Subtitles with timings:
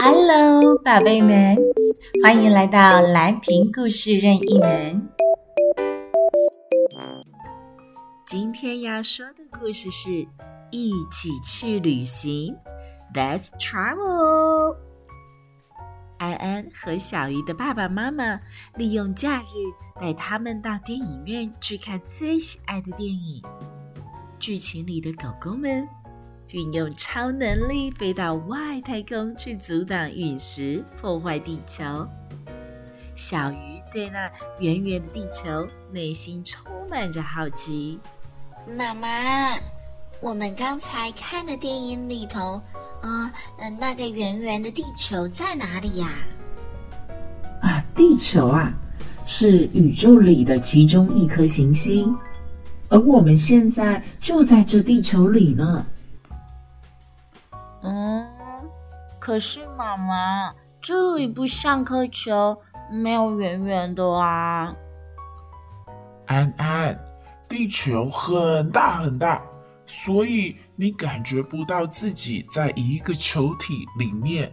[0.00, 1.56] Hello，宝贝们，
[2.22, 5.08] 欢迎来到蓝屏故事任意门。
[8.26, 10.10] 今天要说的故事是
[10.70, 12.56] 一起去旅行
[13.12, 14.76] ，Let's travel。
[16.18, 18.40] 安安和小鱼的爸爸妈妈
[18.76, 23.42] 利用假日带他们到电影院去看最喜爱的电影。
[24.38, 25.86] 剧情里的狗狗们
[26.52, 31.82] 运用超能力飞到外太空去阻挡陨石破坏地球。
[33.14, 33.56] 小鱼
[33.90, 37.98] 对那圆圆的地球内心充满着好奇。
[38.76, 39.56] 妈妈，
[40.20, 42.60] 我们刚才看的电影里头，
[43.00, 46.08] 啊、呃，那个圆圆的地球在哪里呀？
[47.62, 48.70] 啊，地球啊，
[49.26, 52.14] 是宇宙里的其中一颗行星，
[52.90, 55.86] 而我们现在就在这地球里呢。
[57.82, 58.26] 嗯，
[59.18, 62.56] 可是妈妈，这里不像颗球，
[62.90, 64.74] 没有圆圆的啊。
[66.26, 66.98] 安安。
[67.48, 69.42] 地球很大很大，
[69.86, 74.50] 所以你感觉不到自己在一个球体里面。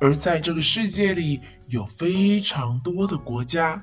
[0.00, 3.82] 而在这个世界里有非常多的国家，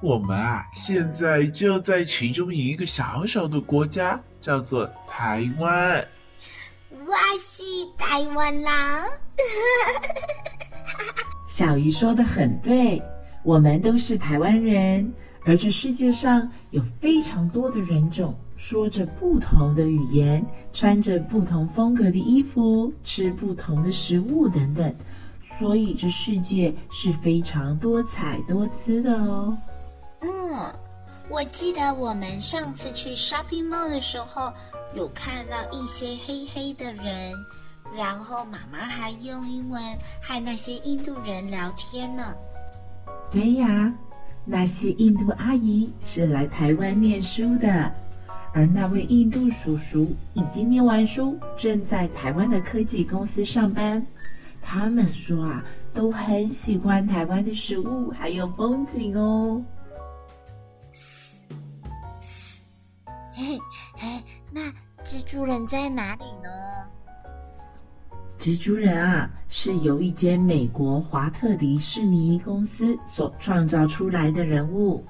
[0.00, 6.06] 我们啊现在就在其中一个小小的国家，叫做台湾。
[7.08, 7.62] 我是
[7.96, 8.70] 台湾人。
[11.48, 13.02] 小鱼说的很对，
[13.42, 15.10] 我们都是台湾人。
[15.46, 24.94] 而这世界上有非常多的人种，说着不同的语言，穿着不同风格的衣服，吃不同的食物等等，
[25.58, 29.56] 所以这世界是非常多彩多姿的哦。
[30.20, 30.30] 嗯，
[31.30, 34.52] 我记得我们上次去 shopping mall 的时候，
[34.94, 37.34] 有看到一些黑黑的人，
[37.96, 39.82] 然后妈妈还用英文
[40.22, 42.34] 和那些印度人聊天呢。
[43.30, 43.92] 对呀。
[44.50, 47.92] 那些印度阿姨是来台湾念书的，
[48.54, 54.06] 而那位印度叔叔已经念完书，正在台湾的科技公司上班。
[54.62, 59.62] 他们说啊，都很喜欢台湾的食物还有风景哦。
[63.34, 63.58] 嘿，
[63.98, 64.60] 嘿，那
[65.04, 66.48] 蜘蛛人在哪里呢？
[68.38, 75.04] 蜘蛛人啊，是由一间美国华特迪士尼公司所创造出来的人物，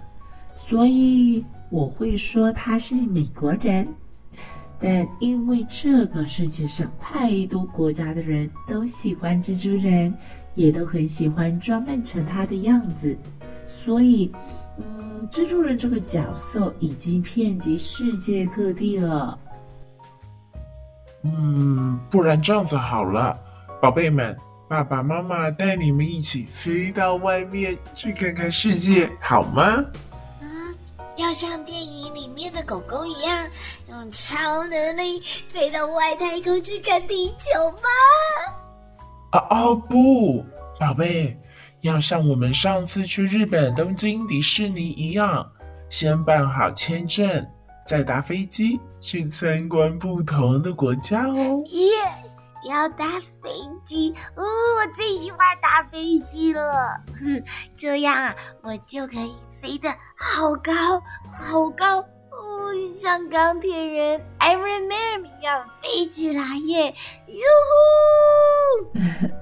[0.66, 3.86] 所以我会说他是美国人。
[4.80, 10.14] 但因为这个世界上太多国家的人都喜欢蜘蛛人，
[10.54, 13.16] 也都很喜欢装扮成他的样子，
[13.84, 14.32] 所以，
[15.30, 19.38] 蜘蛛人这个角色已经遍及世界各地了。
[21.24, 23.36] 嗯，不然这样子好了，
[23.82, 24.36] 宝贝们，
[24.68, 29.84] 爸爸妈妈带你们一起飞到外面去看看世界，好吗？
[30.40, 30.74] 嗯，
[31.16, 33.48] 要像电影里面的狗狗一样，
[33.88, 37.88] 用超能力飞到外太空去看地球吗？
[39.32, 40.44] 啊哦不，
[40.78, 41.36] 宝贝，
[41.82, 45.48] 要像我们上次去日本东京迪士尼一样，
[45.88, 47.46] 先办好签证。
[47.86, 51.62] 再搭飞机去参观不同的国家哦！
[51.68, 51.88] 耶
[52.62, 53.48] ，yeah, 要搭飞
[53.82, 54.42] 机哦！
[54.44, 57.00] 我最喜欢搭飞机了，
[57.78, 61.00] 这样我就可以飞得好高
[61.32, 66.94] 好高哦，像钢铁人 Iron Man 一样飞起来耶！
[67.28, 67.42] 哟
[68.84, 68.98] 呼！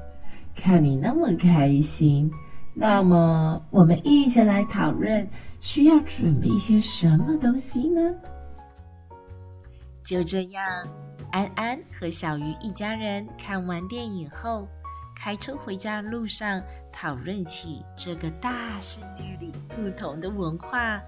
[0.67, 2.29] 看你那么开心，
[2.75, 5.25] 那么我们一起来讨论
[5.61, 8.01] 需要准备一些什么东西呢？
[10.03, 10.65] 就这样，
[11.31, 14.67] 安安和小鱼一家人看完电影后，
[15.15, 16.61] 开车回家路上
[16.93, 18.51] 讨论起这个大
[18.81, 21.01] 世界里不同的文化、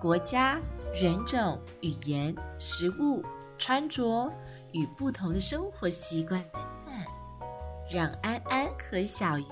[0.00, 0.58] 国家、
[1.00, 3.22] 人种、语言、食物、
[3.58, 4.28] 穿着
[4.72, 6.60] 与不同的生活习惯等，
[7.94, 9.46] 让安安和小鱼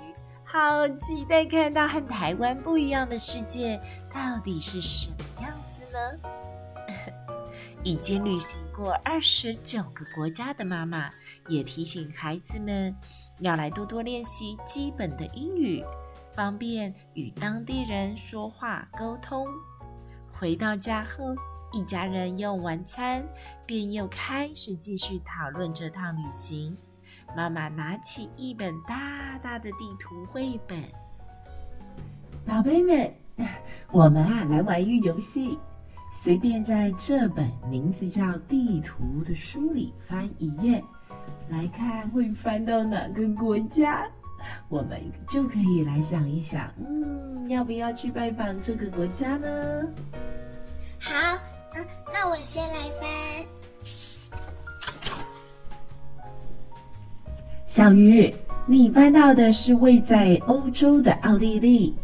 [0.45, 3.81] 好期待看到和台湾不一样的世界
[4.13, 6.19] 到底是什么样子呢？
[7.85, 11.09] 已经旅行过二十九个国家的妈妈，
[11.49, 12.95] 也提醒孩子们
[13.39, 15.85] 要来多多练习基本的英语，
[16.35, 19.47] 方便与当地人说话沟通。
[20.33, 21.35] 回到家后，
[21.73, 23.25] 一家人用完餐，
[23.65, 26.77] 便又开始继续讨论这趟旅行。
[27.37, 30.79] 妈妈拿起一本大大的地图绘本，
[32.47, 33.13] 宝贝们，
[33.93, 35.59] 我们啊来玩一个游戏。
[36.15, 40.83] 随便在这本名字叫《地图》的书里翻一页，
[41.49, 44.07] 来看会翻到哪个国家？
[44.69, 49.49] 我们就可以来想一想，嗯，要不要去拜访这个国家呢？
[51.01, 51.39] 好，
[51.75, 53.62] 嗯，那我先来翻。
[57.75, 58.31] 小鱼，
[58.67, 61.95] 你翻到的是位在欧洲的奥地利，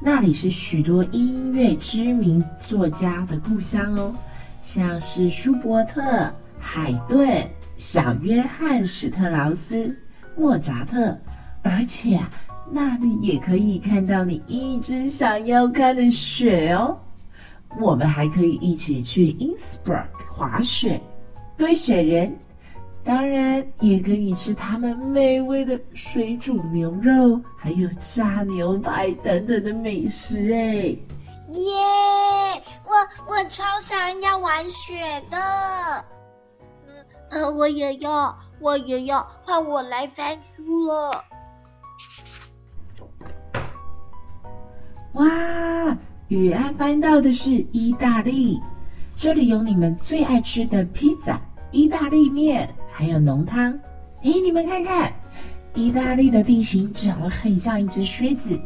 [0.00, 4.14] 那里是许多音乐知名作家的故乡哦，
[4.62, 7.44] 像是舒伯特、海顿、
[7.76, 9.92] 小约翰·史特劳斯、
[10.36, 11.18] 莫扎特，
[11.62, 12.30] 而且啊，
[12.70, 16.96] 那里也可以看到你一直想要看的雪哦。
[17.80, 21.00] 我们还可以一起去 Innsbruck 滑雪、
[21.58, 22.32] 堆雪人，
[23.04, 30.96] 当然也可以吃他们美味的水煮牛肉，还有炸牛排等等的美食哎！
[31.52, 31.72] 耶，
[32.86, 32.92] 我
[33.28, 34.94] 我超想要玩雪
[35.30, 36.04] 的，
[36.86, 36.94] 嗯
[37.30, 41.24] 嗯，我也要，我也要，换我来翻书了。
[45.14, 45.98] 哇！
[46.28, 48.58] 雨安翻到的是意大利，
[49.18, 51.38] 这里有你们最爱吃的披萨、
[51.70, 53.76] 意大利面，还有浓汤。
[54.22, 55.12] 诶，你们看看，
[55.74, 58.56] 意大利的地形长得很像一只靴子，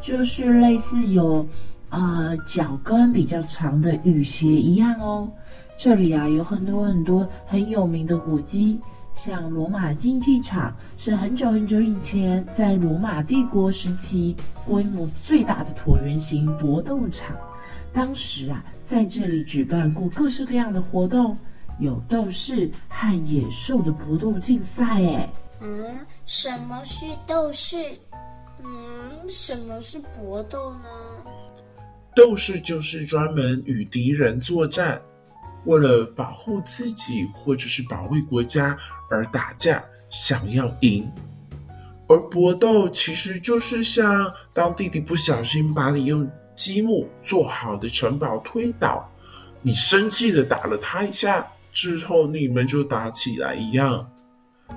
[0.00, 1.46] 就是类似有，
[1.90, 5.30] 呃，脚跟比较长的雨鞋一样哦。
[5.76, 8.80] 这里啊有很多很多很有名的古迹。
[9.12, 14.34] 像罗马竞技场是很久很久以前在罗马帝国时期
[14.66, 17.36] 规模最大的椭圆形搏斗场。
[17.92, 21.36] 当时啊，在这里举办过各式各样的活动，
[21.82, 24.84] 有斗士和野兽的搏斗竞赛。
[24.84, 27.76] 哎，嗯，什么是斗士？
[28.62, 30.84] 嗯，什么是搏斗呢？
[32.14, 35.02] 斗士就是专门与敌人作战。
[35.64, 38.76] 为了保护自己或者是保卫国家
[39.08, 41.04] 而打架，想要赢；
[42.08, 49.08] 而搏斗其实就是像当弟弟不小心把你用积木做好的城堡推倒，
[49.62, 54.06] 你生气的打了他一下之后，你们就打起来一样。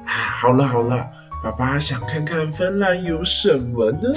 [0.05, 1.07] 啊，好了好了，
[1.43, 4.15] 爸爸想看看芬兰有什么呢？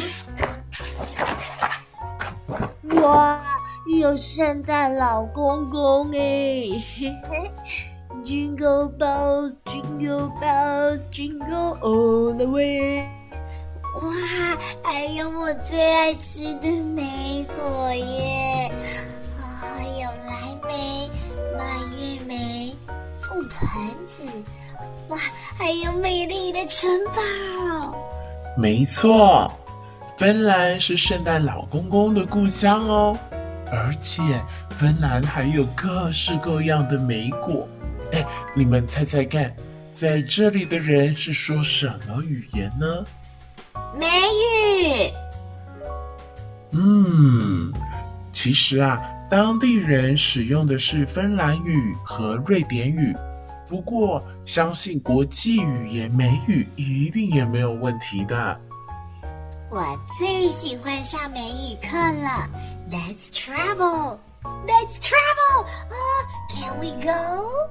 [3.02, 3.44] 哇！
[4.00, 6.19] 有圣诞老公公哎
[8.22, 13.08] ，Jingle bells, jingle bells, jingle all the way。
[13.94, 18.57] 哇，还有我最爱吃的莓果耶！
[23.38, 24.23] 覆盆子，
[25.08, 25.19] 哇，
[25.56, 27.94] 还有美丽的城堡。
[28.56, 29.50] 没错，
[30.17, 33.17] 芬兰是圣诞老公公的故乡哦。
[33.70, 34.23] 而且
[34.70, 37.69] 芬兰还有各式各样的莓果，
[38.12, 39.55] 哎，你们猜猜看，
[39.93, 42.87] 在这里的人是说什么语言呢？
[43.94, 45.12] 美语。
[46.73, 47.73] 嗯，
[48.32, 53.14] 其实啊，当地人使用的是芬兰语和瑞典语，
[53.69, 58.60] 不过相信国际语言美语一定也没有问题的。
[59.70, 59.84] 我
[60.19, 62.48] 最喜欢上美语课了。
[62.90, 64.16] Let's travel.
[64.66, 65.66] Let's travel.
[65.90, 67.69] Uh, can we go?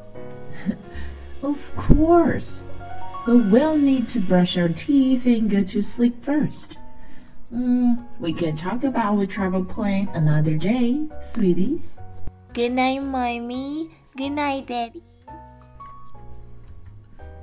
[1.41, 2.61] Of course.
[3.25, 6.77] But we'll need to brush our teeth and go to sleep first.
[7.52, 11.98] Mm, we can talk about our travel plan another day, sweeties.
[12.54, 13.90] Good night, mommy.
[14.16, 15.02] Good night, daddy.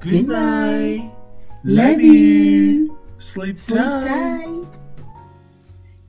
[0.01, 1.11] Good night.
[1.63, 2.97] Love you.
[3.19, 4.65] Sleep tight.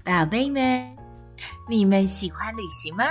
[0.04, 0.96] 宝贝们。
[1.68, 3.04] 你们喜欢旅行吗？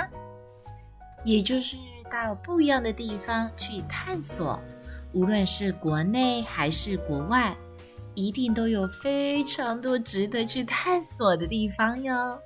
[1.24, 1.76] 也就是
[2.10, 4.58] 到不一样的地方去探索，
[5.12, 7.54] 无论是国内还是国外，
[8.15, 12.39] 一定都有非常多值得去探索的地方哟。